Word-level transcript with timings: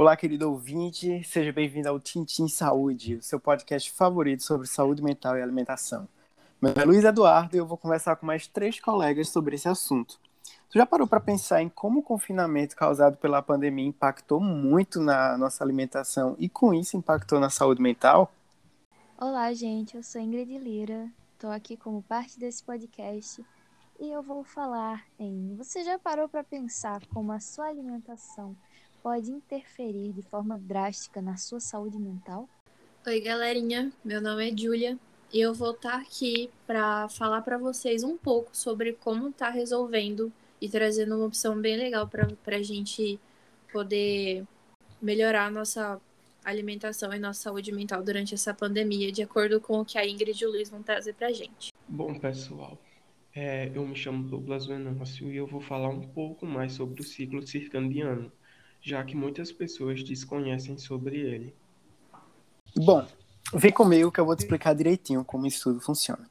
Olá, 0.00 0.16
querido 0.16 0.50
ouvinte, 0.50 1.22
seja 1.24 1.52
bem-vindo 1.52 1.86
ao 1.86 2.00
Tintim 2.00 2.48
Saúde, 2.48 3.16
o 3.16 3.22
seu 3.22 3.38
podcast 3.38 3.92
favorito 3.92 4.42
sobre 4.42 4.66
saúde 4.66 5.02
mental 5.02 5.36
e 5.36 5.42
alimentação. 5.42 6.08
Meu 6.58 6.70
nome 6.70 6.82
é 6.82 6.86
Luiz 6.86 7.04
Eduardo 7.04 7.54
e 7.54 7.58
eu 7.58 7.66
vou 7.66 7.76
conversar 7.76 8.16
com 8.16 8.24
mais 8.24 8.46
três 8.46 8.80
colegas 8.80 9.28
sobre 9.28 9.56
esse 9.56 9.68
assunto. 9.68 10.18
Tu 10.70 10.78
já 10.78 10.86
parou 10.86 11.06
para 11.06 11.20
pensar 11.20 11.60
em 11.60 11.68
como 11.68 12.00
o 12.00 12.02
confinamento 12.02 12.74
causado 12.74 13.18
pela 13.18 13.42
pandemia 13.42 13.84
impactou 13.84 14.40
muito 14.40 15.02
na 15.02 15.36
nossa 15.36 15.62
alimentação 15.62 16.34
e 16.38 16.48
com 16.48 16.72
isso 16.72 16.96
impactou 16.96 17.38
na 17.38 17.50
saúde 17.50 17.82
mental? 17.82 18.32
Olá, 19.18 19.52
gente, 19.52 19.98
eu 19.98 20.02
sou 20.02 20.18
Ingrid 20.18 20.56
Lira, 20.56 21.10
estou 21.34 21.50
aqui 21.50 21.76
como 21.76 22.02
parte 22.04 22.40
desse 22.40 22.64
podcast 22.64 23.44
e 24.00 24.10
eu 24.10 24.22
vou 24.22 24.44
falar 24.44 25.04
em. 25.18 25.54
Você 25.56 25.84
já 25.84 25.98
parou 25.98 26.26
para 26.26 26.42
pensar 26.42 27.04
como 27.12 27.32
a 27.32 27.38
sua 27.38 27.66
alimentação 27.66 28.56
pode 29.02 29.30
interferir 29.30 30.12
de 30.12 30.22
forma 30.22 30.58
drástica 30.58 31.20
na 31.20 31.36
sua 31.36 31.60
saúde 31.60 31.98
mental? 31.98 32.48
Oi, 33.06 33.20
galerinha. 33.20 33.92
Meu 34.04 34.20
nome 34.20 34.50
é 34.50 34.56
Julia 34.56 34.98
e 35.32 35.40
eu 35.40 35.54
vou 35.54 35.72
estar 35.72 35.92
tá 35.92 35.98
aqui 35.98 36.50
para 36.66 37.08
falar 37.08 37.40
para 37.42 37.56
vocês 37.56 38.02
um 38.02 38.16
pouco 38.16 38.56
sobre 38.56 38.92
como 38.92 39.32
tá 39.32 39.48
resolvendo 39.48 40.32
e 40.60 40.68
trazendo 40.68 41.16
uma 41.16 41.26
opção 41.26 41.58
bem 41.60 41.76
legal 41.76 42.06
para 42.08 42.56
a 42.56 42.62
gente 42.62 43.18
poder 43.72 44.44
melhorar 45.00 45.46
a 45.46 45.50
nossa 45.50 46.00
alimentação 46.44 47.12
e 47.14 47.18
nossa 47.18 47.42
saúde 47.42 47.72
mental 47.72 48.02
durante 48.02 48.34
essa 48.34 48.52
pandemia, 48.52 49.12
de 49.12 49.22
acordo 49.22 49.60
com 49.60 49.80
o 49.80 49.84
que 49.84 49.98
a 49.98 50.06
Ingrid 50.06 50.42
e 50.42 50.46
o 50.46 50.50
Luiz 50.50 50.68
vão 50.68 50.82
trazer 50.82 51.14
para 51.14 51.28
a 51.28 51.32
gente. 51.32 51.72
Bom, 51.88 52.18
pessoal, 52.18 52.78
é, 53.34 53.70
eu 53.74 53.86
me 53.86 53.94
chamo 53.94 54.28
Douglas 54.28 54.66
Venâncio 54.66 55.30
e 55.30 55.36
eu 55.36 55.46
vou 55.46 55.60
falar 55.60 55.88
um 55.88 56.00
pouco 56.08 56.44
mais 56.44 56.72
sobre 56.72 57.00
o 57.00 57.04
ciclo 57.04 57.46
circadiano 57.46 58.30
já 58.80 59.02
que 59.04 59.16
muitas 59.16 59.52
pessoas 59.52 60.02
desconhecem 60.02 60.78
sobre 60.78 61.16
ele. 61.16 61.54
Bom, 62.76 63.06
vem 63.54 63.72
comigo 63.72 64.12
que 64.12 64.20
eu 64.20 64.24
vou 64.24 64.36
te 64.36 64.40
explicar 64.40 64.74
direitinho 64.74 65.24
como 65.24 65.46
isso 65.46 65.64
tudo 65.64 65.80
funciona. 65.80 66.28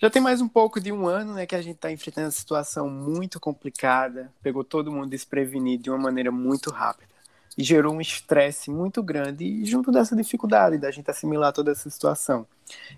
Já 0.00 0.10
tem 0.10 0.20
mais 0.20 0.40
um 0.40 0.48
pouco 0.48 0.80
de 0.80 0.92
um 0.92 1.06
ano 1.06 1.34
né, 1.34 1.46
que 1.46 1.54
a 1.54 1.62
gente 1.62 1.76
está 1.76 1.90
enfrentando 1.90 2.26
uma 2.26 2.32
situação 2.32 2.90
muito 2.90 3.38
complicada, 3.40 4.30
pegou 4.42 4.64
todo 4.64 4.92
mundo 4.92 5.08
desprevenido 5.08 5.84
de 5.84 5.90
uma 5.90 5.98
maneira 5.98 6.30
muito 6.30 6.70
rápida 6.70 7.14
e 7.56 7.62
gerou 7.62 7.94
um 7.94 8.00
estresse 8.00 8.70
muito 8.70 9.02
grande 9.02 9.64
junto 9.64 9.92
dessa 9.92 10.16
dificuldade 10.16 10.78
da 10.78 10.90
gente 10.90 11.10
assimilar 11.10 11.52
toda 11.52 11.70
essa 11.70 11.88
situação. 11.88 12.46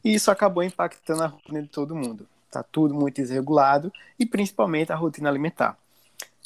E 0.02 0.14
isso 0.14 0.30
acabou 0.30 0.62
impactando 0.62 1.22
a 1.22 1.26
rotina 1.26 1.62
de 1.62 1.68
todo 1.68 1.94
mundo. 1.94 2.26
Está 2.46 2.62
tudo 2.62 2.94
muito 2.94 3.16
desregulado 3.16 3.92
e 4.18 4.24
principalmente 4.24 4.92
a 4.92 4.96
rotina 4.96 5.28
alimentar. 5.28 5.78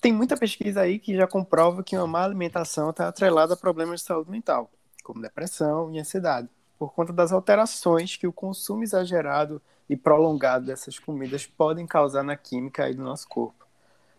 Tem 0.00 0.12
muita 0.12 0.34
pesquisa 0.34 0.80
aí 0.80 0.98
que 0.98 1.14
já 1.14 1.26
comprova 1.26 1.82
que 1.82 1.94
uma 1.94 2.06
má 2.06 2.24
alimentação 2.24 2.88
está 2.88 3.08
atrelada 3.08 3.52
a 3.52 3.56
problemas 3.56 4.00
de 4.00 4.06
saúde 4.06 4.30
mental, 4.30 4.70
como 5.04 5.20
depressão 5.20 5.92
e 5.92 5.98
ansiedade, 5.98 6.48
por 6.78 6.94
conta 6.94 7.12
das 7.12 7.32
alterações 7.32 8.16
que 8.16 8.26
o 8.26 8.32
consumo 8.32 8.82
exagerado 8.82 9.60
e 9.90 9.96
prolongado 9.96 10.64
dessas 10.64 10.98
comidas 10.98 11.46
podem 11.46 11.86
causar 11.86 12.22
na 12.22 12.34
química 12.34 12.84
aí 12.84 12.94
do 12.94 13.02
nosso 13.02 13.28
corpo. 13.28 13.66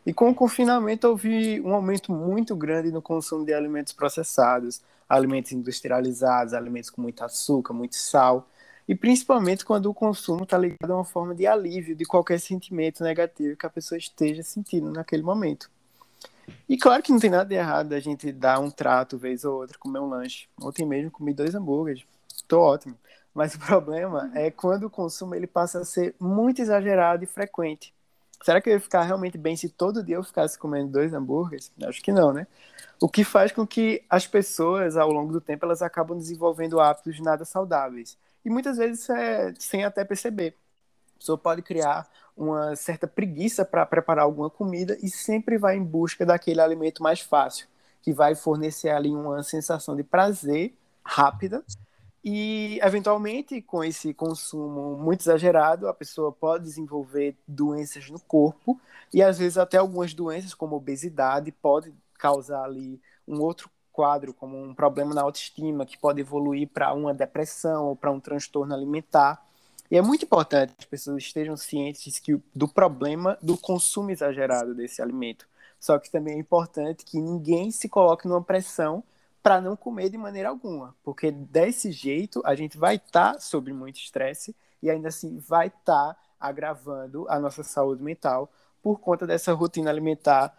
E 0.06 0.14
com 0.14 0.30
o 0.30 0.36
confinamento 0.36 1.08
houve 1.08 1.60
um 1.62 1.74
aumento 1.74 2.12
muito 2.12 2.56
grande 2.56 2.92
no 2.92 3.02
consumo 3.02 3.44
de 3.44 3.54
alimentos 3.54 3.94
processados, 3.94 4.82
alimentos 5.10 5.52
industrializados, 5.52 6.54
alimentos 6.54 6.92
com 6.92 7.02
muito 7.02 7.24
açúcar, 7.24 7.74
muito 7.74 7.96
sal, 7.96 8.48
e 8.92 8.96
principalmente 8.96 9.64
quando 9.64 9.86
o 9.86 9.94
consumo 9.94 10.44
está 10.44 10.58
ligado 10.58 10.92
a 10.92 10.98
uma 10.98 11.06
forma 11.06 11.34
de 11.34 11.48
alívio 11.48 11.96
de 11.96 12.04
qualquer 12.04 12.42
sentimento 12.42 13.02
negativo 13.06 13.56
que 13.56 13.66
a 13.66 13.70
pessoa 13.70 13.98
esteja 13.98 14.44
sentindo 14.44 14.92
naquele 14.92 15.24
momento. 15.24 15.72
E 16.68 16.76
claro 16.78 17.02
que 17.02 17.10
não 17.10 17.18
tem 17.18 17.30
nada 17.30 17.46
de 17.46 17.56
errado 17.56 17.94
a 17.94 18.02
gente 18.02 18.34
dar 18.34 18.60
um 18.60 18.70
trato 18.70 19.18
vez 19.18 19.46
ou 19.46 19.62
outra, 19.62 19.78
comer 19.78 20.00
um 20.00 20.10
lanche. 20.10 20.50
Ontem 20.62 20.86
mesmo 20.86 21.10
comi 21.10 21.34
dois 21.34 21.56
hambúrgueres, 21.56 22.04
tô 22.50 22.60
ótimo. 22.60 22.98
Mas 23.34 23.56
o 23.56 23.60
problema 23.66 24.30
é 24.36 24.52
quando 24.52 24.88
o 24.88 24.90
consumo 24.90 25.36
ele 25.36 25.48
passa 25.48 25.80
a 25.80 25.86
ser 25.86 26.14
muito 26.20 26.62
exagerado 26.62 27.24
e 27.24 27.28
frequente. 27.28 27.94
Será 28.44 28.60
que 28.60 28.68
eu 28.68 28.74
ia 28.74 28.80
ficar 28.82 29.04
realmente 29.04 29.38
bem 29.38 29.56
se 29.56 29.70
todo 29.70 30.04
dia 30.04 30.18
eu 30.18 30.24
ficasse 30.24 30.60
comendo 30.60 30.92
dois 30.92 31.14
hambúrgueres? 31.14 31.72
Acho 31.82 32.02
que 32.02 32.12
não, 32.12 32.34
né? 32.34 32.46
O 33.00 33.08
que 33.08 33.24
faz 33.24 33.54
com 33.54 33.66
que 33.66 34.04
as 34.10 34.28
pessoas, 34.28 34.98
ao 34.98 35.14
longo 35.14 35.32
do 35.32 35.40
tempo, 35.40 35.66
elas 35.66 35.82
acabam 35.82 36.18
desenvolvendo 36.18 36.82
hábitos 36.82 37.22
nada 37.22 37.46
saudáveis 37.46 38.18
e 38.44 38.50
muitas 38.50 38.78
vezes 38.78 39.10
é 39.10 39.54
sem 39.58 39.84
até 39.84 40.04
perceber. 40.04 40.56
A 41.16 41.20
pessoa 41.20 41.38
pode 41.38 41.62
criar 41.62 42.10
uma 42.36 42.76
certa 42.76 43.08
preguiça 43.08 43.64
para 43.64 43.86
preparar 43.86 44.26
alguma 44.26 44.50
comida 44.50 44.98
e 45.02 45.10
sempre 45.10 45.58
vai 45.58 45.76
em 45.78 45.84
busca 45.84 46.26
daquele 46.26 46.62
alimento 46.62 47.04
mais 47.04 47.20
fácil, 47.20 47.68
que 48.02 48.12
vai 48.14 48.34
fornecer 48.36 48.90
ali 48.90 49.10
uma 49.10 49.44
sensação 49.44 49.96
de 49.96 50.04
prazer 50.04 50.74
rápida. 51.04 51.64
E, 52.24 52.80
eventualmente, 52.84 53.62
com 53.62 53.84
esse 53.84 54.14
consumo 54.14 54.96
muito 54.98 55.22
exagerado, 55.22 55.88
a 55.88 55.94
pessoa 55.94 56.32
pode 56.32 56.64
desenvolver 56.66 57.36
doenças 57.48 58.10
no 58.10 58.20
corpo 58.20 58.80
e, 59.12 59.24
às 59.24 59.40
vezes, 59.40 59.58
até 59.58 59.78
algumas 59.78 60.14
doenças, 60.14 60.54
como 60.54 60.76
obesidade, 60.76 61.52
pode 61.52 61.94
causar 62.18 62.64
ali 62.64 63.02
um 63.28 63.40
outro 63.42 63.70
quadro 63.92 64.34
como 64.34 64.62
um 64.62 64.74
problema 64.74 65.14
na 65.14 65.22
autoestima 65.22 65.86
que 65.86 65.98
pode 65.98 66.22
evoluir 66.22 66.68
para 66.68 66.94
uma 66.94 67.14
depressão 67.14 67.88
ou 67.88 67.96
para 67.96 68.12
um 68.12 68.20
transtorno 68.20 68.74
alimentar. 68.74 69.44
E 69.90 69.98
é 69.98 70.02
muito 70.02 70.26
importante 70.26 70.74
que 70.74 70.84
as 70.84 70.86
pessoas 70.86 71.24
estejam 71.24 71.58
cientes 71.58 72.18
que, 72.20 72.40
do 72.56 72.68
problema 72.68 73.38
do 73.42 73.58
consumo 73.58 74.12
exagerado 74.12 74.74
desse 74.74 75.02
alimento. 75.02 75.46
Só 75.80 76.00
que 76.00 76.10
também 76.10 76.36
é 76.36 76.40
importante 76.40 77.04
que 77.04 77.20
ninguém 77.20 77.72
se 77.72 77.90
coloque 77.90 78.28
numa 78.28 78.42
pressão 78.42 79.04
para 79.42 79.60
não 79.60 79.76
comer 79.76 80.10
de 80.10 80.18
maneira 80.18 80.50
alguma, 80.50 80.96
porque 81.04 81.32
desse 81.32 81.92
jeito 81.92 82.42
a 82.46 82.54
gente 82.54 82.78
vai 82.78 82.98
estar 82.98 83.34
tá 83.34 83.40
sob 83.40 83.74
muito 83.74 83.98
estresse 83.98 84.56
e 84.82 84.90
ainda 84.90 85.08
assim 85.08 85.40
vai 85.40 85.68
estar 85.68 86.14
tá 86.14 86.18
agravando 86.40 87.26
a 87.28 87.40
nossa 87.40 87.64
saúde 87.64 88.04
mental 88.04 88.52
por 88.82 89.00
conta 89.00 89.26
dessa 89.26 89.54
rotina 89.54 89.90
alimentar 89.90 90.56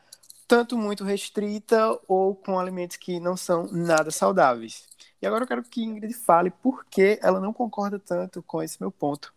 tanto 0.53 0.77
muito 0.77 1.03
restrita 1.03 1.99
ou 2.07 2.37
com 2.37 2.59
alimentos 2.59 2.99
que 2.99 3.19
não 3.19 3.39
são 3.39 3.67
nada 3.73 4.11
saudáveis. 4.11 4.87
E 5.23 5.27
agora 5.27 5.45
eu 5.45 5.49
quero 5.49 5.63
que 5.63 5.83
Ingrid 5.83 6.13
fale 6.13 6.51
por 6.51 6.85
que 6.85 7.19
ela 7.23 7.41
não 7.41 7.55
concorda 7.55 7.99
tanto 7.99 8.43
com 8.43 8.63
esse 8.63 8.79
meu 8.79 8.93
ponto. 8.93 9.35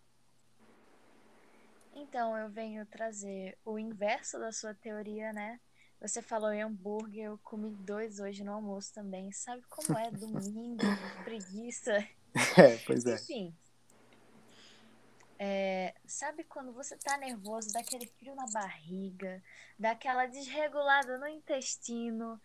Então, 1.94 2.36
eu 2.36 2.50
venho 2.50 2.84
trazer 2.84 3.56
o 3.64 3.78
inverso 3.78 4.38
da 4.38 4.52
sua 4.52 4.74
teoria, 4.74 5.32
né? 5.32 5.58
Você 6.02 6.20
falou 6.20 6.52
em 6.52 6.62
hambúrguer, 6.62 7.24
eu 7.24 7.40
comi 7.42 7.70
dois 7.70 8.20
hoje 8.20 8.44
no 8.44 8.52
almoço 8.52 8.92
também. 8.92 9.32
Sabe 9.32 9.62
como 9.70 9.98
é 9.98 10.10
domingo, 10.12 10.84
preguiça? 11.24 11.92
É, 12.58 12.76
pois 12.86 13.06
é. 13.06 13.14
Enfim, 13.14 13.56
é, 15.38 15.94
sabe 16.06 16.44
quando 16.44 16.72
você 16.72 16.96
tá 16.96 17.18
nervoso, 17.18 17.72
dá 17.72 17.80
aquele 17.80 18.06
frio 18.06 18.34
na 18.34 18.46
barriga, 18.46 19.42
dá 19.78 19.90
aquela 19.90 20.26
desregulada 20.26 21.18
no 21.18 21.26
intestino? 21.26 22.40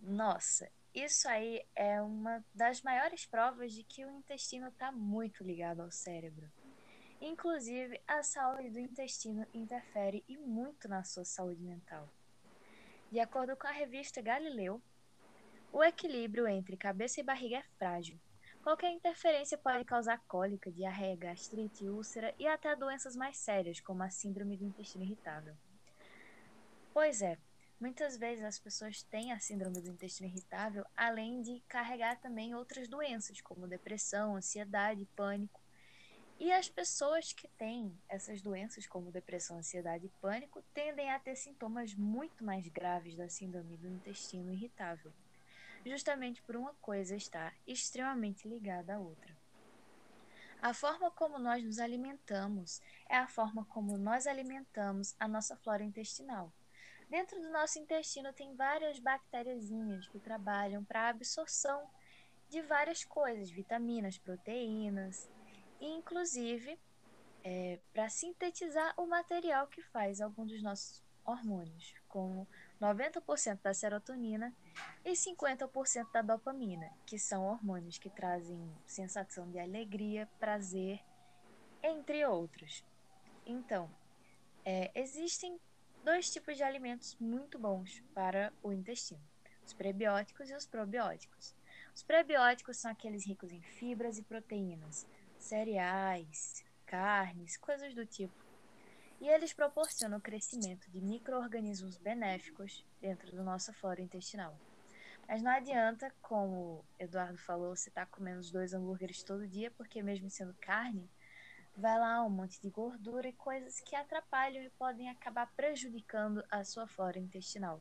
Nossa, 0.00 0.70
isso 0.94 1.28
aí 1.28 1.64
é 1.74 2.02
uma 2.02 2.44
das 2.54 2.82
maiores 2.82 3.24
provas 3.26 3.72
de 3.72 3.84
que 3.84 4.04
o 4.04 4.10
intestino 4.10 4.68
está 4.68 4.90
muito 4.90 5.44
ligado 5.44 5.82
ao 5.82 5.90
cérebro. 5.90 6.50
Inclusive, 7.20 8.00
a 8.06 8.22
saúde 8.22 8.70
do 8.70 8.80
intestino 8.80 9.46
interfere 9.54 10.24
e 10.28 10.36
muito 10.36 10.88
na 10.88 11.04
sua 11.04 11.24
saúde 11.24 11.62
mental. 11.62 12.08
De 13.10 13.20
acordo 13.20 13.56
com 13.56 13.66
a 13.66 13.70
revista 13.70 14.20
Galileu, 14.20 14.82
o 15.72 15.82
equilíbrio 15.82 16.48
entre 16.48 16.76
cabeça 16.76 17.20
e 17.20 17.22
barriga 17.22 17.58
é 17.58 17.62
frágil 17.78 18.18
Qualquer 18.64 18.92
interferência 18.92 19.58
pode 19.58 19.84
causar 19.84 20.18
cólica, 20.26 20.72
diarreia, 20.72 21.14
gastrite, 21.14 21.86
úlcera 21.86 22.34
e 22.38 22.46
até 22.46 22.74
doenças 22.74 23.14
mais 23.14 23.36
sérias, 23.36 23.78
como 23.78 24.02
a 24.02 24.08
síndrome 24.08 24.56
do 24.56 24.64
intestino 24.64 25.04
irritável. 25.04 25.54
Pois 26.94 27.20
é, 27.20 27.36
muitas 27.78 28.16
vezes 28.16 28.42
as 28.42 28.58
pessoas 28.58 29.02
têm 29.02 29.32
a 29.32 29.38
síndrome 29.38 29.82
do 29.82 29.90
intestino 29.90 30.30
irritável, 30.30 30.82
além 30.96 31.42
de 31.42 31.60
carregar 31.68 32.18
também 32.22 32.54
outras 32.54 32.88
doenças, 32.88 33.38
como 33.42 33.68
depressão, 33.68 34.34
ansiedade, 34.34 35.06
pânico. 35.14 35.60
E 36.40 36.50
as 36.50 36.66
pessoas 36.66 37.34
que 37.34 37.46
têm 37.58 37.94
essas 38.08 38.40
doenças, 38.40 38.86
como 38.86 39.12
depressão, 39.12 39.58
ansiedade 39.58 40.06
e 40.06 40.20
pânico, 40.22 40.64
tendem 40.72 41.10
a 41.10 41.20
ter 41.20 41.36
sintomas 41.36 41.94
muito 41.94 42.42
mais 42.42 42.66
graves 42.68 43.14
da 43.14 43.28
síndrome 43.28 43.76
do 43.76 43.88
intestino 43.88 44.50
irritável 44.50 45.12
justamente 45.84 46.42
por 46.42 46.56
uma 46.56 46.74
coisa 46.74 47.14
estar 47.14 47.54
extremamente 47.66 48.48
ligada 48.48 48.94
à 48.94 48.98
outra. 48.98 49.36
A 50.62 50.72
forma 50.72 51.10
como 51.10 51.38
nós 51.38 51.62
nos 51.62 51.78
alimentamos 51.78 52.80
é 53.08 53.16
a 53.16 53.28
forma 53.28 53.64
como 53.66 53.98
nós 53.98 54.26
alimentamos 54.26 55.14
a 55.20 55.28
nossa 55.28 55.56
flora 55.56 55.84
intestinal. 55.84 56.52
Dentro 57.08 57.38
do 57.38 57.50
nosso 57.50 57.78
intestino 57.78 58.32
tem 58.32 58.56
várias 58.56 58.98
bactériazinhas 58.98 60.08
que 60.08 60.18
trabalham 60.18 60.82
para 60.82 61.02
a 61.02 61.08
absorção 61.08 61.86
de 62.48 62.62
várias 62.62 63.04
coisas, 63.04 63.50
vitaminas, 63.50 64.16
proteínas, 64.16 65.28
e 65.80 65.86
inclusive 65.86 66.78
é, 67.42 67.78
para 67.92 68.08
sintetizar 68.08 68.94
o 68.96 69.06
material 69.06 69.66
que 69.66 69.82
faz 69.82 70.20
alguns 70.20 70.50
dos 70.50 70.62
nossos 70.62 71.02
hormônios, 71.24 71.94
como 72.08 72.48
90% 72.80 73.60
da 73.62 73.72
serotonina 73.72 74.54
e 75.04 75.12
50% 75.12 76.10
da 76.12 76.22
dopamina, 76.22 76.90
que 77.06 77.18
são 77.18 77.44
hormônios 77.44 77.98
que 77.98 78.10
trazem 78.10 78.70
sensação 78.86 79.50
de 79.50 79.58
alegria, 79.58 80.28
prazer, 80.38 81.00
entre 81.82 82.24
outros. 82.24 82.84
Então, 83.46 83.90
é, 84.64 84.90
existem 84.94 85.60
dois 86.02 86.30
tipos 86.30 86.56
de 86.56 86.62
alimentos 86.62 87.16
muito 87.20 87.58
bons 87.58 88.02
para 88.14 88.52
o 88.62 88.72
intestino: 88.72 89.22
os 89.64 89.72
prebióticos 89.72 90.50
e 90.50 90.54
os 90.54 90.66
probióticos. 90.66 91.54
Os 91.94 92.02
prebióticos 92.02 92.76
são 92.76 92.90
aqueles 92.90 93.24
ricos 93.24 93.52
em 93.52 93.62
fibras 93.62 94.18
e 94.18 94.22
proteínas, 94.22 95.06
cereais, 95.38 96.64
carnes, 96.86 97.56
coisas 97.56 97.94
do 97.94 98.04
tipo. 98.04 98.43
E 99.20 99.28
eles 99.28 99.52
proporcionam 99.52 100.18
o 100.18 100.20
crescimento 100.20 100.90
de 100.90 101.00
micro-organismos 101.00 101.96
benéficos 101.96 102.84
dentro 103.00 103.34
da 103.34 103.42
nossa 103.42 103.72
flora 103.72 104.02
intestinal. 104.02 104.58
Mas 105.26 105.42
não 105.42 105.50
adianta, 105.50 106.12
como 106.20 106.56
o 106.56 106.84
Eduardo 106.98 107.38
falou, 107.38 107.74
você 107.74 107.88
está 107.88 108.04
comendo 108.04 108.40
os 108.40 108.50
dois 108.50 108.74
hambúrgueres 108.74 109.22
todo 109.22 109.48
dia, 109.48 109.70
porque 109.70 110.02
mesmo 110.02 110.28
sendo 110.28 110.54
carne, 110.60 111.10
vai 111.76 111.98
lá 111.98 112.22
um 112.24 112.30
monte 112.30 112.60
de 112.60 112.68
gordura 112.68 113.28
e 113.28 113.32
coisas 113.32 113.80
que 113.80 113.96
atrapalham 113.96 114.62
e 114.62 114.70
podem 114.70 115.08
acabar 115.08 115.50
prejudicando 115.56 116.44
a 116.50 116.62
sua 116.64 116.86
flora 116.86 117.18
intestinal. 117.18 117.80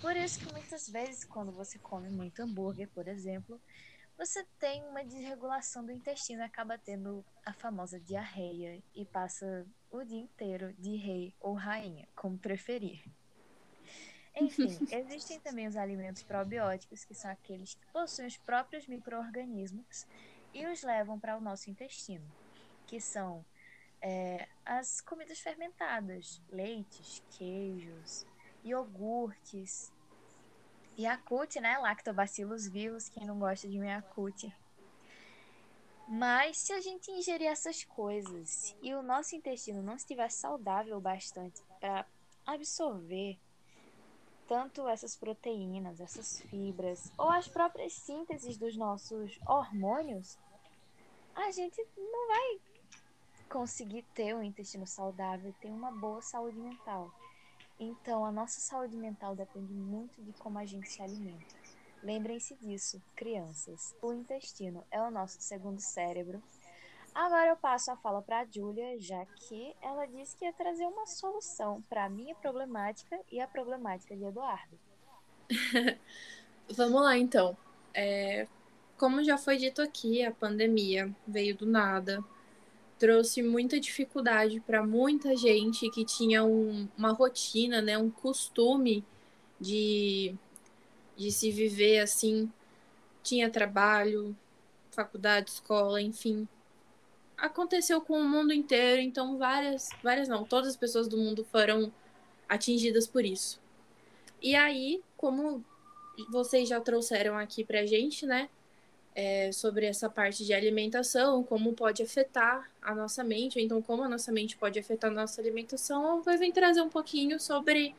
Por 0.00 0.16
isso 0.16 0.40
que 0.40 0.52
muitas 0.52 0.88
vezes, 0.88 1.24
quando 1.24 1.52
você 1.52 1.78
come 1.78 2.10
muito 2.10 2.42
hambúrguer, 2.42 2.88
por 2.88 3.08
exemplo, 3.08 3.60
você 4.16 4.44
tem 4.58 4.82
uma 4.84 5.04
desregulação 5.04 5.84
do 5.84 5.92
intestino 5.92 6.40
e 6.40 6.44
acaba 6.44 6.78
tendo 6.78 7.24
a 7.44 7.52
famosa 7.52 7.98
diarreia 7.98 8.82
e 8.94 9.04
passa 9.04 9.66
o 9.90 10.04
dia 10.04 10.20
inteiro 10.20 10.72
de 10.74 10.96
rei 10.96 11.34
ou 11.40 11.54
rainha, 11.54 12.08
como 12.14 12.38
preferir. 12.38 13.04
Enfim, 14.36 14.68
existem 14.90 15.38
também 15.40 15.66
os 15.66 15.76
alimentos 15.76 16.22
probióticos, 16.22 17.04
que 17.04 17.14
são 17.14 17.30
aqueles 17.30 17.74
que 17.74 17.86
possuem 17.92 18.26
os 18.26 18.36
próprios 18.36 18.86
micro-organismos 18.86 20.06
e 20.52 20.66
os 20.66 20.82
levam 20.82 21.18
para 21.18 21.36
o 21.36 21.40
nosso 21.40 21.70
intestino, 21.70 22.26
que 22.86 23.00
são 23.00 23.44
é, 24.00 24.48
as 24.64 25.00
comidas 25.00 25.40
fermentadas, 25.40 26.40
leites, 26.50 27.22
queijos, 27.30 28.26
iogurtes, 28.62 29.92
Yakult, 30.98 31.56
né? 31.60 31.78
Lactobacilos 31.78 32.66
vivos, 32.68 33.08
quem 33.08 33.26
não 33.26 33.38
gosta 33.38 33.68
de 33.68 33.78
um 33.78 33.84
Yakult. 33.84 34.44
Mas 36.06 36.58
se 36.58 36.72
a 36.72 36.80
gente 36.80 37.10
ingerir 37.10 37.48
essas 37.48 37.82
coisas 37.84 38.76
e 38.82 38.94
o 38.94 39.02
nosso 39.02 39.34
intestino 39.34 39.82
não 39.82 39.96
estiver 39.96 40.30
saudável 40.30 41.00
bastante 41.00 41.62
para 41.80 42.06
absorver 42.46 43.38
tanto 44.46 44.86
essas 44.86 45.16
proteínas, 45.16 46.00
essas 46.00 46.42
fibras 46.42 47.10
ou 47.16 47.30
as 47.30 47.48
próprias 47.48 47.94
sínteses 47.94 48.58
dos 48.58 48.76
nossos 48.76 49.38
hormônios, 49.46 50.38
a 51.34 51.50
gente 51.50 51.82
não 51.96 52.28
vai 52.28 52.60
conseguir 53.48 54.02
ter 54.14 54.34
um 54.34 54.42
intestino 54.42 54.86
saudável 54.86 55.54
ter 55.60 55.70
uma 55.70 55.90
boa 55.90 56.20
saúde 56.20 56.58
mental. 56.58 57.10
Então, 57.78 58.24
a 58.24 58.30
nossa 58.30 58.60
saúde 58.60 58.96
mental 58.96 59.34
depende 59.34 59.72
muito 59.72 60.22
de 60.22 60.32
como 60.34 60.58
a 60.58 60.64
gente 60.64 60.88
se 60.88 61.02
alimenta. 61.02 61.54
Lembrem-se 62.02 62.54
disso, 62.56 63.02
crianças. 63.16 63.94
O 64.02 64.12
intestino 64.12 64.84
é 64.90 65.00
o 65.00 65.10
nosso 65.10 65.40
segundo 65.40 65.80
cérebro. 65.80 66.42
Agora 67.14 67.50
eu 67.50 67.56
passo 67.56 67.90
a 67.90 67.96
fala 67.96 68.20
para 68.20 68.40
a 68.40 68.44
Júlia, 68.44 68.98
já 69.00 69.24
que 69.24 69.74
ela 69.80 70.04
disse 70.06 70.36
que 70.36 70.44
ia 70.44 70.52
trazer 70.52 70.84
uma 70.84 71.06
solução 71.06 71.80
para 71.88 72.04
a 72.04 72.08
minha 72.08 72.34
problemática 72.34 73.18
e 73.30 73.40
a 73.40 73.46
problemática 73.46 74.16
de 74.16 74.24
Eduardo. 74.24 74.78
Vamos 76.76 77.02
lá, 77.02 77.16
então. 77.16 77.56
É, 77.94 78.48
como 78.98 79.22
já 79.22 79.38
foi 79.38 79.56
dito 79.56 79.80
aqui, 79.80 80.24
a 80.24 80.32
pandemia 80.32 81.14
veio 81.26 81.56
do 81.56 81.66
nada, 81.66 82.22
trouxe 82.98 83.42
muita 83.42 83.78
dificuldade 83.80 84.60
para 84.60 84.84
muita 84.84 85.36
gente 85.36 85.90
que 85.90 86.04
tinha 86.04 86.44
um, 86.44 86.88
uma 86.96 87.12
rotina, 87.12 87.82
né, 87.82 87.98
um 87.98 88.10
costume 88.10 89.04
de, 89.60 90.34
de 91.16 91.30
se 91.30 91.50
viver 91.50 91.98
assim, 91.98 92.50
tinha 93.22 93.50
trabalho, 93.50 94.36
faculdade, 94.90 95.50
escola, 95.50 96.00
enfim. 96.00 96.46
Aconteceu 97.36 98.00
com 98.00 98.18
o 98.20 98.28
mundo 98.28 98.52
inteiro, 98.52 99.02
então 99.02 99.38
várias, 99.38 99.88
várias 100.02 100.28
não, 100.28 100.44
todas 100.44 100.70
as 100.70 100.76
pessoas 100.76 101.08
do 101.08 101.16
mundo 101.16 101.44
foram 101.44 101.92
atingidas 102.48 103.06
por 103.06 103.24
isso. 103.24 103.60
E 104.40 104.54
aí, 104.54 105.02
como 105.16 105.64
vocês 106.30 106.68
já 106.68 106.80
trouxeram 106.80 107.36
aqui 107.36 107.64
pra 107.64 107.86
gente, 107.86 108.24
né? 108.24 108.48
É, 109.14 109.52
sobre 109.52 109.86
essa 109.86 110.10
parte 110.10 110.44
de 110.44 110.52
alimentação, 110.52 111.44
como 111.44 111.72
pode 111.72 112.02
afetar 112.02 112.68
a 112.82 112.94
nossa 112.94 113.22
mente, 113.22 113.58
ou 113.58 113.64
então 113.64 113.80
como 113.80 114.02
a 114.02 114.08
nossa 114.08 114.32
mente 114.32 114.56
pode 114.56 114.78
afetar 114.78 115.10
a 115.10 115.14
nossa 115.14 115.40
alimentação, 115.40 116.22
vai 116.22 116.36
vir 116.36 116.52
trazer 116.52 116.80
um 116.82 116.88
pouquinho 116.88 117.38
sobre 117.38 117.94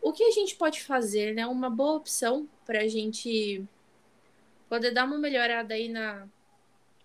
o 0.00 0.12
que 0.12 0.24
a 0.24 0.30
gente 0.30 0.56
pode 0.56 0.82
fazer, 0.82 1.34
né? 1.34 1.46
Uma 1.46 1.68
boa 1.68 1.94
opção 1.94 2.48
para 2.64 2.80
a 2.80 2.88
gente 2.88 3.64
poder 4.68 4.92
dar 4.92 5.04
uma 5.04 5.18
melhorada 5.18 5.74
aí 5.74 5.88
na, 5.88 6.26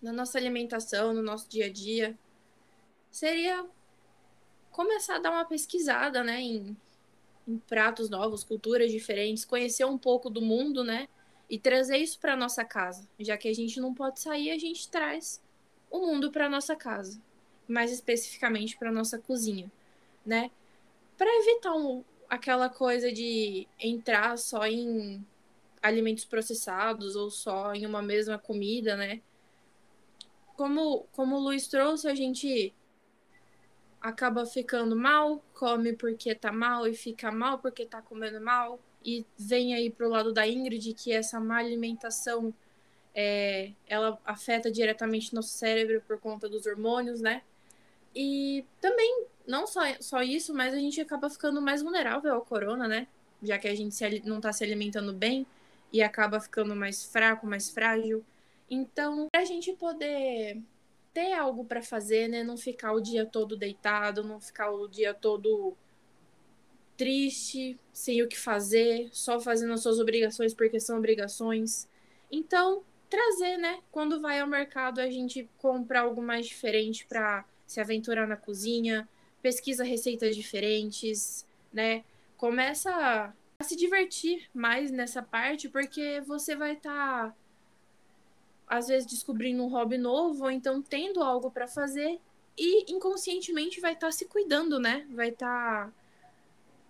na 0.02 0.12
nossa 0.12 0.38
alimentação, 0.38 1.12
no 1.12 1.22
nosso 1.22 1.48
dia 1.48 1.66
a 1.66 1.72
dia, 1.72 2.18
seria 3.10 3.66
começar 4.70 5.16
a 5.16 5.18
dar 5.18 5.30
uma 5.30 5.44
pesquisada, 5.44 6.22
né, 6.24 6.40
em, 6.40 6.76
em 7.46 7.58
pratos 7.58 8.08
novos, 8.08 8.42
culturas 8.44 8.90
diferentes, 8.90 9.44
conhecer 9.44 9.84
um 9.84 9.98
pouco 9.98 10.30
do 10.30 10.40
mundo, 10.40 10.82
né? 10.82 11.08
E 11.50 11.58
trazer 11.58 11.98
isso 11.98 12.18
para 12.20 12.36
nossa 12.36 12.64
casa. 12.64 13.08
Já 13.18 13.36
que 13.36 13.48
a 13.48 13.52
gente 13.52 13.80
não 13.80 13.92
pode 13.92 14.20
sair, 14.20 14.52
a 14.52 14.58
gente 14.58 14.88
traz 14.88 15.42
o 15.90 16.06
mundo 16.06 16.30
para 16.30 16.48
nossa 16.48 16.76
casa, 16.76 17.20
mais 17.66 17.90
especificamente 17.90 18.78
para 18.78 18.92
nossa 18.92 19.18
cozinha, 19.18 19.70
né? 20.24 20.52
Para 21.18 21.28
evitar 21.40 21.74
um, 21.74 22.04
aquela 22.28 22.68
coisa 22.68 23.12
de 23.12 23.66
entrar 23.80 24.38
só 24.38 24.64
em 24.64 25.26
alimentos 25.82 26.24
processados 26.24 27.16
ou 27.16 27.30
só 27.30 27.74
em 27.74 27.84
uma 27.84 28.00
mesma 28.00 28.38
comida, 28.38 28.96
né? 28.96 29.20
Como, 30.56 31.06
como 31.12 31.36
o 31.36 31.40
Luiz 31.40 31.66
trouxe, 31.66 32.06
a 32.06 32.14
gente 32.14 32.72
acaba 34.00 34.46
ficando 34.46 34.94
mal, 34.94 35.42
come 35.52 35.94
porque 35.94 36.32
tá 36.32 36.52
mal 36.52 36.86
e 36.86 36.94
fica 36.94 37.32
mal 37.32 37.58
porque 37.58 37.84
tá 37.84 38.00
comendo 38.00 38.40
mal 38.40 38.78
e 39.04 39.24
vem 39.38 39.74
aí 39.74 39.90
pro 39.90 40.08
lado 40.08 40.32
da 40.32 40.46
Ingrid 40.46 40.94
que 40.94 41.12
essa 41.12 41.40
má 41.40 41.58
alimentação 41.58 42.52
é, 43.14 43.72
ela 43.86 44.18
afeta 44.24 44.70
diretamente 44.70 45.34
nosso 45.34 45.50
cérebro 45.50 46.02
por 46.06 46.18
conta 46.18 46.48
dos 46.48 46.66
hormônios, 46.66 47.20
né? 47.20 47.42
E 48.14 48.64
também, 48.80 49.26
não 49.46 49.66
só, 49.66 49.80
só 50.00 50.22
isso, 50.22 50.54
mas 50.54 50.74
a 50.74 50.78
gente 50.78 51.00
acaba 51.00 51.30
ficando 51.30 51.60
mais 51.60 51.82
vulnerável 51.82 52.34
ao 52.34 52.44
corona, 52.44 52.88
né? 52.88 53.06
Já 53.42 53.58
que 53.58 53.68
a 53.68 53.74
gente 53.74 53.94
se, 53.94 54.22
não 54.24 54.36
está 54.36 54.52
se 54.52 54.64
alimentando 54.64 55.12
bem 55.12 55.46
e 55.92 56.02
acaba 56.02 56.40
ficando 56.40 56.74
mais 56.76 57.04
fraco, 57.04 57.46
mais 57.46 57.70
frágil. 57.70 58.24
Então, 58.68 59.28
a 59.34 59.44
gente 59.44 59.72
poder 59.72 60.60
ter 61.12 61.32
algo 61.32 61.64
para 61.64 61.82
fazer, 61.82 62.28
né? 62.28 62.44
Não 62.44 62.56
ficar 62.56 62.92
o 62.92 63.00
dia 63.00 63.26
todo 63.26 63.56
deitado, 63.56 64.22
não 64.22 64.40
ficar 64.40 64.70
o 64.70 64.86
dia 64.88 65.14
todo 65.14 65.76
triste, 67.00 67.78
sem 67.94 68.22
o 68.22 68.28
que 68.28 68.38
fazer, 68.38 69.08
só 69.10 69.40
fazendo 69.40 69.72
as 69.72 69.80
suas 69.80 69.98
obrigações 69.98 70.52
porque 70.52 70.78
são 70.78 70.98
obrigações. 70.98 71.88
Então, 72.30 72.82
trazer, 73.08 73.56
né? 73.56 73.80
Quando 73.90 74.20
vai 74.20 74.38
ao 74.38 74.46
mercado, 74.46 75.00
a 75.00 75.08
gente 75.08 75.48
compra 75.56 76.00
algo 76.00 76.20
mais 76.20 76.44
diferente 76.44 77.06
para 77.06 77.42
se 77.66 77.80
aventurar 77.80 78.26
na 78.26 78.36
cozinha, 78.36 79.08
pesquisa 79.40 79.82
receitas 79.82 80.36
diferentes, 80.36 81.46
né? 81.72 82.04
Começa 82.36 82.90
a, 83.58 83.64
se 83.64 83.76
divertir 83.76 84.50
mais 84.52 84.90
nessa 84.90 85.22
parte, 85.22 85.70
porque 85.70 86.20
você 86.26 86.54
vai 86.54 86.74
estar 86.74 87.30
tá, 87.30 87.34
às 88.68 88.88
vezes 88.88 89.06
descobrindo 89.06 89.62
um 89.62 89.68
hobby 89.68 89.96
novo, 89.96 90.44
ou 90.44 90.50
então 90.50 90.82
tendo 90.82 91.22
algo 91.22 91.50
para 91.50 91.66
fazer 91.66 92.20
e 92.58 92.92
inconscientemente 92.92 93.80
vai 93.80 93.94
estar 93.94 94.08
tá 94.08 94.12
se 94.12 94.26
cuidando, 94.26 94.78
né? 94.78 95.06
Vai 95.08 95.30
estar 95.30 95.86
tá 95.86 95.92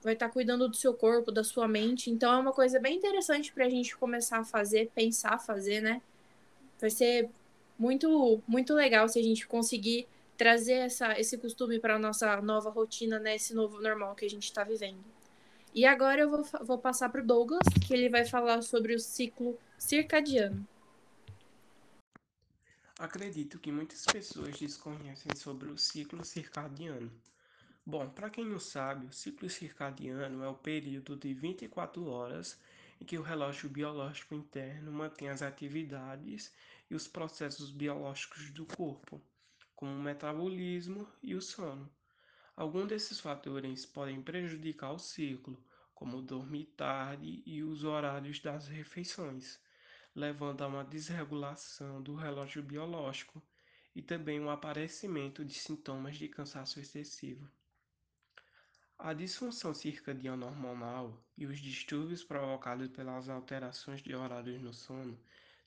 vai 0.02 0.14
estar 0.14 0.28
tá 0.28 0.32
cuidando 0.32 0.68
do 0.68 0.76
seu 0.76 0.94
corpo, 0.94 1.30
da 1.30 1.44
sua 1.44 1.68
mente. 1.68 2.10
Então 2.10 2.32
é 2.32 2.38
uma 2.38 2.52
coisa 2.52 2.78
bem 2.80 2.96
interessante 2.96 3.52
para 3.52 3.66
a 3.66 3.70
gente 3.70 3.96
começar 3.96 4.38
a 4.38 4.44
fazer, 4.44 4.90
pensar 4.94 5.38
fazer, 5.38 5.80
né? 5.80 6.00
Vai 6.80 6.90
ser 6.90 7.28
muito, 7.78 8.42
muito 8.46 8.74
legal 8.74 9.08
se 9.08 9.18
a 9.18 9.22
gente 9.22 9.46
conseguir 9.46 10.06
trazer 10.36 10.74
essa, 10.74 11.18
esse 11.20 11.36
costume 11.36 11.78
para 11.78 11.98
nossa 11.98 12.40
nova 12.40 12.70
rotina, 12.70 13.18
né? 13.18 13.36
Esse 13.36 13.54
novo 13.54 13.80
normal 13.80 14.14
que 14.14 14.24
a 14.24 14.30
gente 14.30 14.44
está 14.44 14.64
vivendo. 14.64 15.04
E 15.74 15.84
agora 15.84 16.22
eu 16.22 16.30
vou, 16.30 16.44
vou 16.64 16.78
passar 16.78 17.10
para 17.10 17.22
o 17.22 17.26
Douglas, 17.26 17.66
que 17.86 17.94
ele 17.94 18.08
vai 18.08 18.24
falar 18.24 18.62
sobre 18.62 18.94
o 18.94 18.98
ciclo 18.98 19.58
circadiano. 19.78 20.66
Acredito 22.98 23.58
que 23.58 23.72
muitas 23.72 24.04
pessoas 24.04 24.58
desconhecem 24.58 25.34
sobre 25.34 25.70
o 25.70 25.78
ciclo 25.78 26.24
circadiano. 26.24 27.10
Bom, 27.90 28.08
para 28.08 28.30
quem 28.30 28.44
não 28.44 28.60
sabe, 28.60 29.06
o 29.06 29.12
ciclo 29.12 29.50
circadiano 29.50 30.44
é 30.44 30.48
o 30.48 30.54
período 30.54 31.16
de 31.16 31.34
24 31.34 32.06
horas 32.06 32.56
em 33.00 33.04
que 33.04 33.18
o 33.18 33.22
relógio 33.22 33.68
biológico 33.68 34.32
interno 34.32 34.92
mantém 34.92 35.28
as 35.28 35.42
atividades 35.42 36.54
e 36.88 36.94
os 36.94 37.08
processos 37.08 37.72
biológicos 37.72 38.48
do 38.52 38.64
corpo, 38.64 39.20
como 39.74 39.90
o 39.90 40.00
metabolismo 40.00 41.08
e 41.20 41.34
o 41.34 41.42
sono. 41.42 41.90
Alguns 42.54 42.86
desses 42.86 43.18
fatores 43.18 43.84
podem 43.84 44.22
prejudicar 44.22 44.92
o 44.92 44.98
ciclo, 45.00 45.60
como 45.92 46.22
dormir 46.22 46.66
tarde 46.76 47.42
e 47.44 47.60
os 47.64 47.82
horários 47.82 48.38
das 48.38 48.68
refeições, 48.68 49.58
levando 50.14 50.62
a 50.62 50.68
uma 50.68 50.84
desregulação 50.84 52.00
do 52.00 52.14
relógio 52.14 52.62
biológico 52.62 53.42
e 53.96 54.00
também 54.00 54.38
o 54.38 54.44
um 54.44 54.50
aparecimento 54.50 55.44
de 55.44 55.54
sintomas 55.54 56.16
de 56.16 56.28
cansaço 56.28 56.78
excessivo. 56.78 57.50
A 59.02 59.14
disfunção 59.14 59.72
circadiana 59.72 60.44
hormonal 60.44 61.18
e 61.34 61.46
os 61.46 61.58
distúrbios 61.58 62.22
provocados 62.22 62.86
pelas 62.88 63.30
alterações 63.30 64.02
de 64.02 64.14
horários 64.14 64.60
no 64.60 64.74
sono 64.74 65.18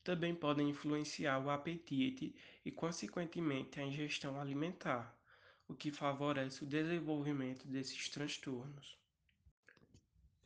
também 0.04 0.36
podem 0.36 0.70
influenciar 0.70 1.40
o 1.40 1.50
apetite 1.50 2.36
e, 2.64 2.70
consequentemente, 2.70 3.80
a 3.80 3.84
ingestão 3.84 4.40
alimentar, 4.40 5.18
o 5.68 5.74
que 5.74 5.92
favorece 5.92 6.64
o 6.64 6.68
desenvolvimento 6.68 7.68
desses 7.68 8.08
transtornos. 8.08 9.00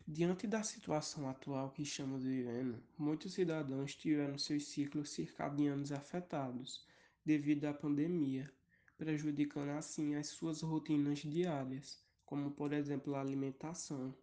Diante 0.07 0.47
da 0.47 0.63
situação 0.63 1.29
atual 1.29 1.71
que 1.71 1.81
estamos 1.81 2.23
vivendo, 2.23 2.81
muitos 2.97 3.33
cidadãos 3.33 3.95
tiveram 3.95 4.37
seus 4.37 4.65
ciclos 4.65 5.09
circadianos 5.09 5.91
afetados 5.91 6.87
devido 7.25 7.65
à 7.65 7.73
pandemia, 7.73 8.49
prejudicando 8.97 9.71
assim 9.71 10.15
as 10.15 10.27
suas 10.27 10.61
rotinas 10.61 11.19
diárias 11.19 12.06
como 12.27 12.51
por 12.51 12.73
exemplo 12.73 13.15
a 13.15 13.21
alimentação. 13.21 14.13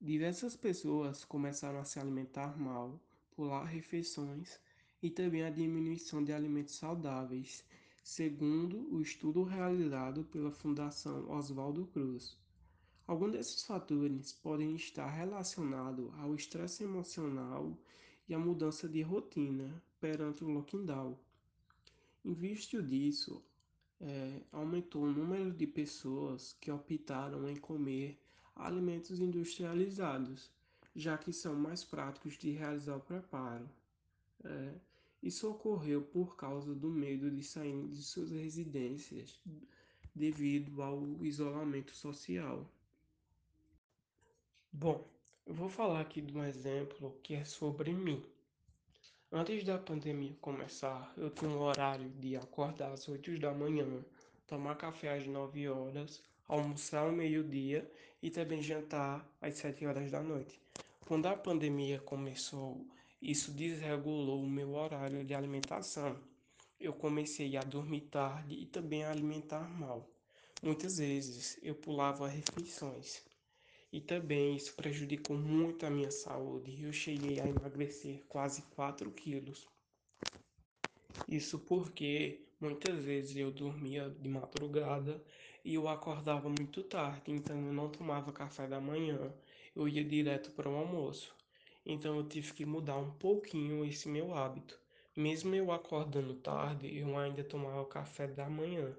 Diversas 0.00 0.56
pessoas 0.56 1.24
começaram 1.24 1.80
a 1.80 1.84
se 1.84 1.98
alimentar 1.98 2.56
mal, 2.56 2.98
pular 3.34 3.64
refeições 3.64 4.60
e 5.02 5.10
também 5.10 5.42
a 5.42 5.50
diminuição 5.50 6.22
de 6.22 6.32
alimentos 6.32 6.76
saudáveis, 6.76 7.64
segundo 8.04 8.88
o 8.94 9.02
estudo 9.02 9.42
realizado 9.42 10.22
pela 10.24 10.52
Fundação 10.52 11.28
Oswaldo 11.28 11.86
Cruz. 11.86 12.38
Alguns 13.04 13.32
desses 13.32 13.64
fatores 13.64 14.32
podem 14.32 14.76
estar 14.76 15.10
relacionados 15.10 16.08
ao 16.20 16.36
estresse 16.36 16.84
emocional 16.84 17.76
e 18.28 18.34
à 18.34 18.38
mudança 18.38 18.88
de 18.88 19.02
rotina 19.02 19.82
perante 20.00 20.44
o 20.44 20.48
lockdown. 20.48 21.18
Em 22.24 22.32
vista 22.32 22.80
disso, 22.80 23.42
é, 24.02 24.42
aumentou 24.50 25.04
o 25.04 25.12
número 25.12 25.52
de 25.52 25.66
pessoas 25.66 26.56
que 26.60 26.70
optaram 26.70 27.48
em 27.48 27.56
comer 27.56 28.18
alimentos 28.56 29.20
industrializados, 29.20 30.50
já 30.94 31.16
que 31.16 31.32
são 31.32 31.54
mais 31.54 31.84
práticos 31.84 32.36
de 32.36 32.50
realizar 32.50 32.96
o 32.96 33.00
preparo. 33.00 33.68
É, 34.44 34.74
isso 35.22 35.48
ocorreu 35.48 36.02
por 36.02 36.36
causa 36.36 36.74
do 36.74 36.90
medo 36.90 37.30
de 37.30 37.44
sair 37.44 37.88
de 37.88 38.02
suas 38.02 38.32
residências 38.32 39.40
devido 40.12 40.82
ao 40.82 41.24
isolamento 41.24 41.94
social. 41.94 42.68
Bom, 44.72 45.06
eu 45.46 45.54
vou 45.54 45.68
falar 45.68 46.00
aqui 46.00 46.20
de 46.20 46.36
um 46.36 46.42
exemplo 46.42 47.16
que 47.22 47.34
é 47.34 47.44
sobre 47.44 47.92
mim. 47.92 48.20
Antes 49.34 49.64
da 49.64 49.78
pandemia 49.78 50.36
começar, 50.42 51.10
eu 51.16 51.30
tinha 51.30 51.50
um 51.50 51.62
horário 51.62 52.10
de 52.20 52.36
acordar 52.36 52.92
às 52.92 53.08
8 53.08 53.38
da 53.38 53.54
manhã, 53.54 54.04
tomar 54.46 54.74
café 54.74 55.16
às 55.16 55.26
9 55.26 55.70
horas, 55.70 56.22
almoçar 56.46 57.06
ao 57.06 57.12
meio-dia 57.12 57.90
e 58.22 58.28
também 58.28 58.62
jantar 58.62 59.26
às 59.40 59.54
7 59.54 59.86
horas 59.86 60.10
da 60.10 60.22
noite. 60.22 60.60
Quando 61.06 61.24
a 61.24 61.34
pandemia 61.34 61.98
começou, 62.00 62.86
isso 63.22 63.50
desregulou 63.52 64.42
o 64.42 64.50
meu 64.50 64.74
horário 64.74 65.24
de 65.24 65.32
alimentação. 65.32 66.14
Eu 66.78 66.92
comecei 66.92 67.56
a 67.56 67.62
dormir 67.62 68.02
tarde 68.02 68.54
e 68.54 68.66
também 68.66 69.02
a 69.02 69.12
alimentar 69.12 69.66
mal. 69.66 70.06
Muitas 70.62 70.98
vezes 70.98 71.58
eu 71.62 71.74
pulava 71.74 72.28
refeições. 72.28 73.22
E 73.92 74.00
também 74.00 74.56
isso 74.56 74.74
prejudicou 74.74 75.36
muito 75.36 75.84
a 75.84 75.90
minha 75.90 76.10
saúde. 76.10 76.82
Eu 76.82 76.92
cheguei 76.92 77.38
a 77.38 77.46
emagrecer 77.46 78.22
quase 78.26 78.62
4 78.74 79.10
quilos. 79.10 79.68
Isso 81.28 81.58
porque 81.58 82.40
muitas 82.58 83.04
vezes 83.04 83.36
eu 83.36 83.50
dormia 83.50 84.08
de 84.08 84.28
madrugada 84.30 85.22
e 85.62 85.74
eu 85.74 85.88
acordava 85.88 86.48
muito 86.48 86.82
tarde, 86.82 87.32
então 87.32 87.56
eu 87.66 87.72
não 87.72 87.90
tomava 87.90 88.32
café 88.32 88.66
da 88.66 88.80
manhã, 88.80 89.32
eu 89.76 89.86
ia 89.86 90.02
direto 90.02 90.50
para 90.52 90.70
o 90.70 90.74
almoço. 90.74 91.34
Então 91.84 92.16
eu 92.16 92.26
tive 92.26 92.54
que 92.54 92.64
mudar 92.64 92.96
um 92.96 93.10
pouquinho 93.12 93.84
esse 93.84 94.08
meu 94.08 94.34
hábito. 94.34 94.80
Mesmo 95.14 95.54
eu 95.54 95.70
acordando 95.70 96.34
tarde, 96.34 96.96
eu 96.96 97.18
ainda 97.18 97.44
tomava 97.44 97.84
café 97.84 98.26
da 98.26 98.48
manhã 98.48 98.96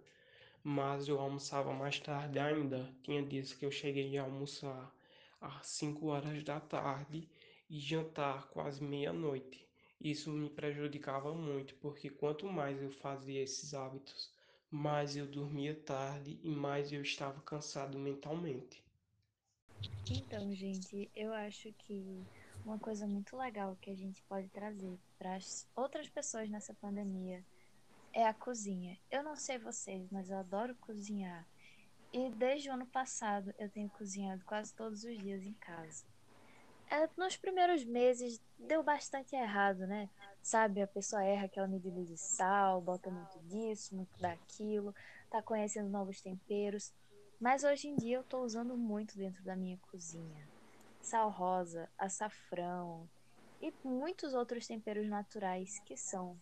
mas 0.63 1.07
eu 1.07 1.19
almoçava 1.19 1.73
mais 1.73 1.99
tarde 1.99 2.39
ainda. 2.39 2.89
Tinha 3.03 3.21
dias 3.21 3.53
que 3.53 3.65
eu 3.65 3.71
cheguei 3.71 4.17
a 4.17 4.23
almoçar 4.23 4.93
às 5.41 5.67
5 5.67 6.07
horas 6.07 6.43
da 6.43 6.59
tarde 6.59 7.27
e 7.69 7.79
jantar 7.79 8.47
quase 8.47 8.81
meia-noite. 8.81 9.67
Isso 9.99 10.31
me 10.31 10.49
prejudicava 10.49 11.33
muito, 11.33 11.75
porque 11.75 12.09
quanto 12.09 12.45
mais 12.47 12.81
eu 12.81 12.89
fazia 12.89 13.41
esses 13.41 13.73
hábitos, 13.73 14.31
mais 14.71 15.15
eu 15.15 15.27
dormia 15.27 15.75
tarde 15.75 16.39
e 16.41 16.49
mais 16.49 16.91
eu 16.91 17.01
estava 17.01 17.41
cansado 17.41 17.99
mentalmente. 17.99 18.83
Então, 20.09 20.53
gente, 20.53 21.09
eu 21.15 21.33
acho 21.33 21.71
que 21.73 22.25
uma 22.65 22.79
coisa 22.79 23.05
muito 23.05 23.35
legal 23.35 23.77
que 23.81 23.89
a 23.89 23.95
gente 23.95 24.21
pode 24.23 24.47
trazer 24.49 24.97
para 25.17 25.35
as 25.35 25.67
outras 25.75 26.09
pessoas 26.09 26.49
nessa 26.49 26.73
pandemia 26.73 27.43
é 28.13 28.27
a 28.27 28.33
cozinha. 28.33 28.97
Eu 29.11 29.23
não 29.23 29.35
sei 29.35 29.57
vocês, 29.57 30.07
mas 30.11 30.29
eu 30.29 30.37
adoro 30.37 30.75
cozinhar. 30.75 31.45
E 32.13 32.29
desde 32.29 32.69
o 32.69 32.73
ano 32.73 32.85
passado 32.85 33.53
eu 33.57 33.69
tenho 33.69 33.89
cozinhado 33.89 34.43
quase 34.45 34.73
todos 34.73 35.03
os 35.03 35.17
dias 35.17 35.41
em 35.41 35.53
casa. 35.53 36.05
É, 36.91 37.09
nos 37.17 37.35
primeiros 37.35 37.83
meses 37.83 38.39
deu 38.59 38.83
bastante 38.83 39.35
errado, 39.35 39.87
né? 39.87 40.07
Sabe, 40.43 40.81
a 40.81 40.87
pessoa 40.87 41.23
erra 41.23 41.45
aquela 41.45 41.67
medida 41.67 42.03
de 42.03 42.17
sal, 42.17 42.81
bota 42.81 43.09
muito 43.09 43.39
disso, 43.47 43.95
muito 43.95 44.15
daquilo, 44.19 44.93
tá 45.31 45.41
conhecendo 45.41 45.89
novos 45.89 46.21
temperos. 46.21 46.93
Mas 47.39 47.63
hoje 47.63 47.87
em 47.87 47.95
dia 47.95 48.17
eu 48.17 48.23
tô 48.23 48.43
usando 48.43 48.77
muito 48.77 49.17
dentro 49.17 49.43
da 49.43 49.55
minha 49.55 49.77
cozinha. 49.89 50.47
Sal 51.01 51.31
rosa, 51.31 51.89
açafrão 51.97 53.09
e 53.59 53.73
muitos 53.83 54.33
outros 54.33 54.67
temperos 54.67 55.09
naturais 55.09 55.79
que 55.79 55.97
são 55.97 56.39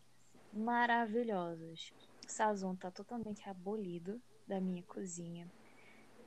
maravilhosos. 0.53 1.93
O 2.27 2.31
Sazon 2.31 2.75
tá 2.75 2.91
totalmente 2.91 3.47
abolido 3.49 4.21
da 4.47 4.59
minha 4.59 4.83
cozinha. 4.83 5.49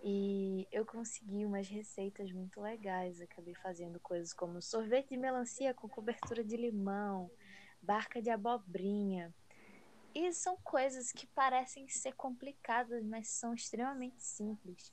E 0.02 0.69
eu 0.71 0.85
consegui 0.85 1.47
umas 1.47 1.66
receitas 1.66 2.31
muito 2.31 2.61
legais. 2.61 3.21
Acabei 3.21 3.54
fazendo 3.54 3.99
coisas 4.00 4.35
como 4.35 4.61
sorvete 4.61 5.11
de 5.11 5.16
melancia 5.16 5.73
com 5.73 5.88
cobertura 5.88 6.45
de 6.45 6.57
limão, 6.57 7.31
barca 7.81 8.21
de 8.21 8.28
abobrinha. 8.28 9.35
E 10.14 10.33
são 10.33 10.57
coisas 10.62 11.11
que 11.11 11.26
parecem 11.28 11.88
ser 11.88 12.12
complicadas, 12.12 13.04
mas 13.04 13.28
são 13.28 13.54
extremamente 13.54 14.23
simples. 14.23 14.93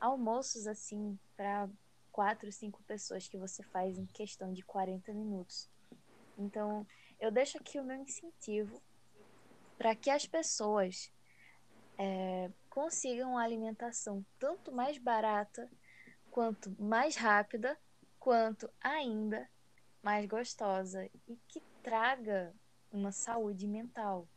Almoços 0.00 0.66
assim 0.66 1.18
para 1.36 1.68
quatro, 2.10 2.50
cinco 2.50 2.82
pessoas 2.82 3.28
que 3.28 3.38
você 3.38 3.62
faz 3.62 3.96
em 3.96 4.06
questão 4.06 4.52
de 4.52 4.62
40 4.62 5.14
minutos. 5.14 5.70
Então, 6.36 6.86
eu 7.20 7.30
deixo 7.30 7.58
aqui 7.58 7.78
o 7.78 7.84
meu 7.84 7.96
incentivo 7.96 8.82
para 9.76 9.94
que 9.94 10.10
as 10.10 10.26
pessoas 10.26 11.12
é, 11.96 12.50
consigam 12.68 13.32
uma 13.32 13.42
alimentação 13.42 14.24
tanto 14.38 14.72
mais 14.72 14.98
barata, 14.98 15.70
quanto 16.30 16.74
mais 16.80 17.16
rápida, 17.16 17.78
quanto 18.18 18.70
ainda 18.80 19.48
mais 20.02 20.26
gostosa 20.26 21.04
e 21.26 21.36
que 21.48 21.60
traga 21.82 22.54
uma 22.90 23.12
saúde 23.12 23.66
mental. 23.66 24.28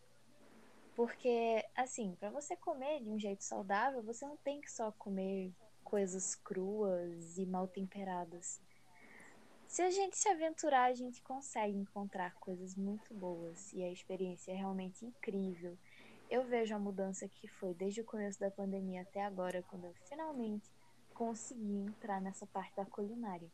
Porque, 0.95 1.63
assim, 1.75 2.15
para 2.19 2.29
você 2.29 2.55
comer 2.55 3.01
de 3.01 3.09
um 3.09 3.19
jeito 3.19 3.43
saudável, 3.43 4.03
você 4.03 4.25
não 4.25 4.37
tem 4.37 4.59
que 4.59 4.71
só 4.71 4.91
comer 4.91 5.53
coisas 5.83 6.35
cruas 6.35 7.37
e 7.37 7.45
mal 7.45 7.67
temperadas. 7.67 8.61
Se 9.71 9.81
a 9.81 9.89
gente 9.89 10.17
se 10.17 10.27
aventurar, 10.27 10.91
a 10.91 10.93
gente 10.93 11.21
consegue 11.21 11.77
encontrar 11.77 12.35
coisas 12.41 12.75
muito 12.75 13.13
boas 13.13 13.71
e 13.71 13.81
a 13.81 13.89
experiência 13.89 14.51
é 14.51 14.55
realmente 14.55 15.05
incrível. 15.05 15.77
Eu 16.29 16.43
vejo 16.43 16.75
a 16.75 16.77
mudança 16.77 17.25
que 17.25 17.47
foi 17.47 17.73
desde 17.73 18.01
o 18.01 18.03
começo 18.03 18.37
da 18.37 18.51
pandemia 18.51 19.03
até 19.03 19.23
agora, 19.23 19.63
quando 19.69 19.85
eu 19.85 19.93
finalmente 20.09 20.69
consegui 21.13 21.85
entrar 21.87 22.19
nessa 22.19 22.45
parte 22.45 22.75
da 22.75 22.85
culinária. 22.85 23.47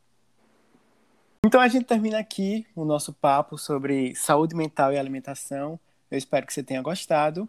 Então 1.46 1.62
a 1.62 1.68
gente 1.68 1.86
termina 1.86 2.18
aqui 2.18 2.66
o 2.76 2.84
nosso 2.84 3.14
papo 3.14 3.56
sobre 3.56 4.16
saúde 4.16 4.56
mental 4.56 4.92
e 4.92 4.98
alimentação. 4.98 5.80
Eu 6.10 6.18
espero 6.18 6.48
que 6.48 6.54
você 6.54 6.64
tenha 6.64 6.82
gostado. 6.82 7.48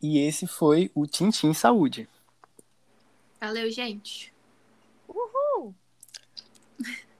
E 0.00 0.20
esse 0.20 0.46
foi 0.46 0.90
o 0.94 1.06
Tintim 1.06 1.52
Saúde. 1.52 2.08
Valeu, 3.38 3.70
gente. 3.70 4.32
Uhul! 5.06 5.74